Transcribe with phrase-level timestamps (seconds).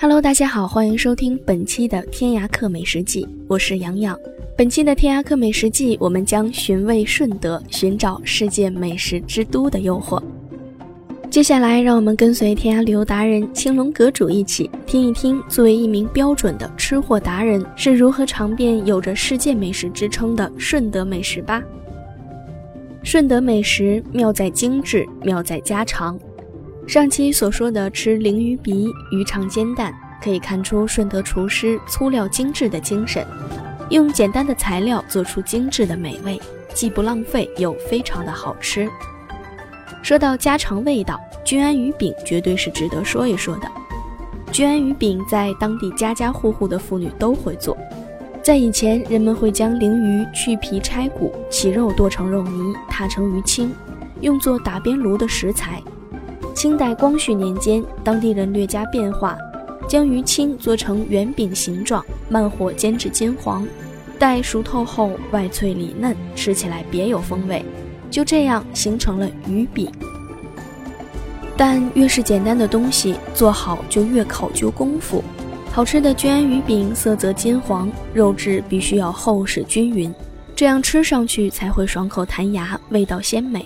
[0.00, 4.16] Hello，大家好，欢迎收听本期的天涯客美食记，我是洋洋。
[4.56, 10.22] 本期的天涯客美食记，我们将寻味顺德，寻找世界美食之都的诱惑。
[11.28, 21.60] 接下来，让我们跟随天涯旅游达人青龙阁主一起听一听，作为一名标准的吃货达人，是如何尝遍有着世界美食之称的顺德美食吧。
[23.02, 26.16] 顺德美食妙在精致，妙在家常。
[26.88, 33.26] 上期所说的吃鲮鱼鼻、鱼肠煎蛋，可以看出顺德厨师粗料精致的精神，
[33.90, 36.40] 用简单的材料做出精致的美味，
[36.72, 38.88] 既不浪费又非常的好吃。
[40.02, 43.70] 说到家常味道，君安鱼饼绝对是值得说一说的。
[44.50, 47.76] 君安鱼饼在当地家家户户的妇女都会做，
[48.42, 53.74] 在以前，人们会将鲮鱼去皮拆骨，起肉剁成肉泥，踏成鱼青，
[54.22, 55.82] 用作打边炉的食材。
[56.58, 59.38] 清代光绪年间，当地人略加变化，
[59.88, 63.64] 将鱼青做成圆饼形状，慢火煎至金黄，
[64.18, 67.64] 待熟透后外脆里嫩，吃起来别有风味。
[68.10, 69.88] 就这样形成了鱼饼。
[71.56, 75.22] 但越是简单的东西，做好就越考究功夫。
[75.70, 80.12] 好吃的君安鱼饼色泽金黄，肉质必须要厚实均匀，
[80.56, 83.64] 这样吃上去才会爽口弹牙，味道鲜美。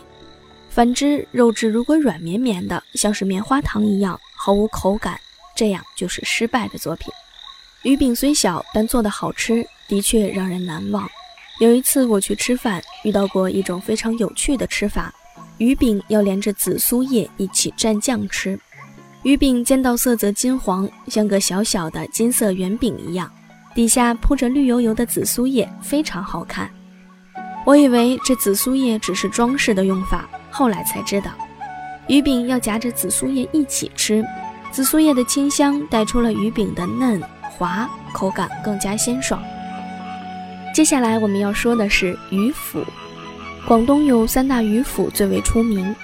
[0.74, 5.20] 反之，肉质如果软绵绵的，像是棉花糖一样，毫无口感，
[5.54, 7.12] 这样就是失败的作品。
[7.82, 11.06] 鱼饼虽小，但做的好吃，的确让人难忘。
[11.60, 15.12] 有一次我去吃饭，遇到过一种非常有趣的吃法：
[15.58, 18.58] 鱼饼要连着紫苏叶一起蘸酱吃。
[19.24, 23.30] 鱼饼煎到色泽金黄，像个小小的金色圆饼一样，
[23.74, 26.72] 底下铺着绿油油的紫苏叶，非常好看。
[27.64, 30.28] 我以为这紫苏叶只是装饰的用法。
[30.50, 31.30] 后来才知道，
[32.08, 34.24] 鱼饼要夹着紫苏叶一起吃，
[34.70, 39.42] 紫苏叶的清香带出了鱼饼的嫩滑，口感更加鲜爽。
[40.74, 42.84] 接下来我们要说的是鱼腐。
[43.66, 45.94] 广东有三大鱼腐最为出名：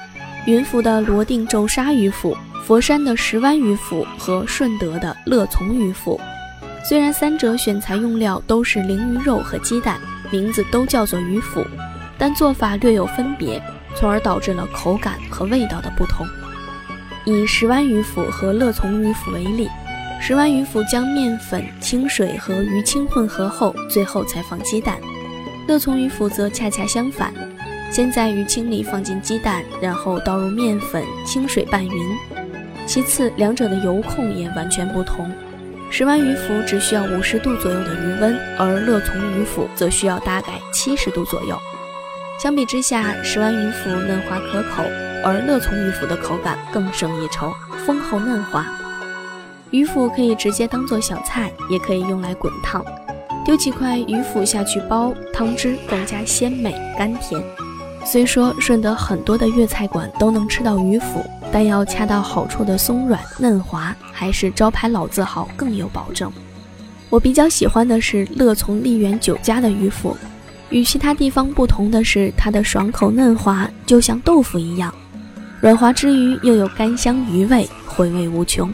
[0.47, 6.19] 云浮的罗定皱沙鱼腐、佛山的石湾鱼腐和顺德的乐从鱼腐。
[6.85, 9.99] 虽然三者选材用料都是鲮鱼肉和鸡蛋，
[10.31, 11.65] 名字都叫做鱼腐，
[12.17, 13.63] 但做法略有分别。
[13.97, 16.25] 从而导致了口感和味道的不同。
[17.25, 19.69] 以石湾鱼腐和乐从鱼腐为例，
[20.21, 24.99] 石湾鱼腐将面粉、清水和鱼清混合后，最后才放鸡蛋；
[25.67, 27.35] 乐从鱼腐则恰恰相反，
[27.91, 32.17] 先在鱼清里放进鸡蛋，然后倒入面粉、清水拌匀。
[32.87, 35.29] 其次，两者的油控也完全不同，
[35.91, 41.59] 石湾鱼腐只需要五十度左右的余温，而乐从鱼腐则需要大概七十度左右。
[42.39, 44.85] 相比之下，石湾鱼腐嫩滑可口，
[45.25, 47.53] 而乐从鱼腐的口感更胜一筹，
[47.87, 48.67] 丰厚嫩滑。
[49.71, 52.85] 鱼腐可以直接当做小菜，也可以用来滚烫。
[53.45, 57.43] 丢几块鱼腐下去煲，汤汁更加鲜美甘甜。
[58.05, 66.31] 虽说顺德很多的粤菜馆都能吃到鱼腐，但要恰到好处的松软嫩滑，还是招牌老字号更有保证。
[67.11, 70.17] 我比较喜欢的是乐从丽园酒家的鱼腐。
[70.71, 74.93] 与其他地方不同的是，它的爽口嫩滑，就像豆腐一样，
[75.61, 78.71] 软滑之余又有甘香鱼味，回味无穷。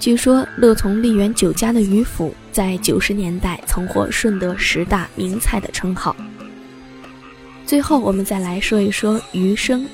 [0.00, 6.16] 据说乐从丽园酒家的鱼腐在九十年代曾获顺德十大名菜的称号。
[7.66, 9.86] 最后，我们再来说一说鱼生。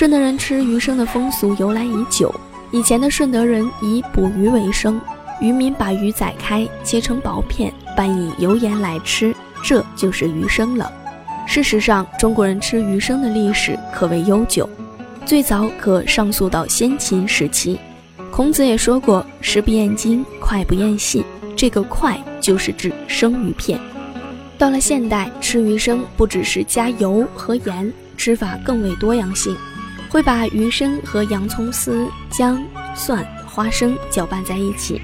[0.00, 2.34] 顺德人吃鱼生的风俗由来已久，
[2.70, 4.98] 以前的顺德人以捕鱼为生，
[5.42, 9.34] 渔民把鱼宰开，切成薄片，拌以油盐来吃。
[9.62, 10.90] 这就是鱼生了。
[11.46, 14.66] 事实上，中国人吃鱼生的历史可谓悠久，
[15.26, 17.78] 最早可上溯到先秦时期。
[18.30, 21.22] 孔子也说过：“食不厌精，脍不厌细。”
[21.54, 23.78] 这个“脍”就是指生鱼片。
[24.56, 29.54] 到了现代，吃鱼生不只是加油和盐，吃法更为多样性，
[30.10, 32.62] 会把鱼生和洋葱丝、姜、
[32.94, 35.00] 蒜、花生搅拌在一起。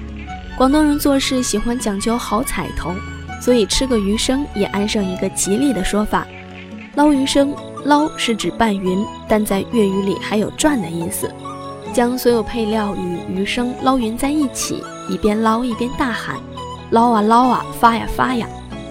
[0.55, 2.93] 广东人做事喜欢讲究好彩头。
[3.39, 6.25] 所以吃个鱼生也安上一个吉利的说法，
[6.95, 7.55] 捞鱼生，
[7.85, 11.31] 捞是指拌匀，但在粤语里还有转的意思。
[11.93, 16.37] 将所有配料与鱼生捞匀在一起，一边捞一边大喊
[16.89, 18.47] ：“捞啊捞啊，发呀发呀！”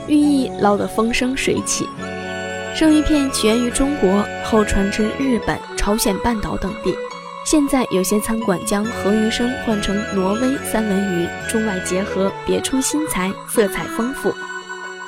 [0.06, 1.84] 寓意捞得风生水起。
[2.72, 6.92] 生鱼片起源于中国，后传至日本、朝鲜半岛等地。
[7.44, 14.34] 现在有些餐馆将河鱼生换成挪威三文鱼，中外结合，别出心裁，色彩丰富。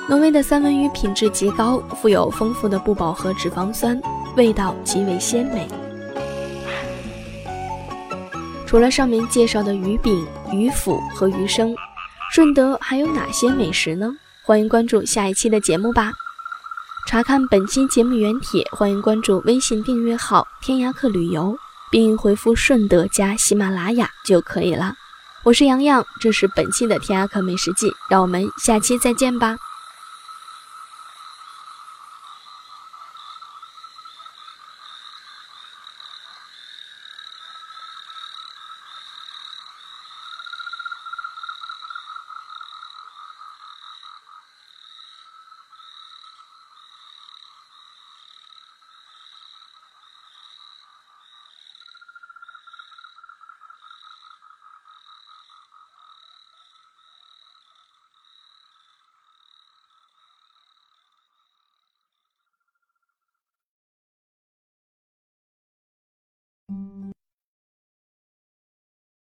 [0.08, 4.00] 挪威的三文鱼品质极高，富有丰富的不饱和脂肪酸，
[4.36, 5.66] 味道极为鲜美。
[8.64, 11.74] 除了上面介绍的鱼饼、鱼腐和鱼生，
[12.30, 14.12] 顺德还有哪些美食呢？
[14.44, 16.12] 欢迎关注下一期的节目吧。
[17.08, 21.56] 查看本期节目原帖，欢迎关注微信订阅号“天涯客旅游”。
[21.90, 24.92] 并回复“顺德加喜马拉雅”就可以了。
[25.42, 29.56] 我是洋洋，这是本期的天涯客美食记，让我们下期再见吧。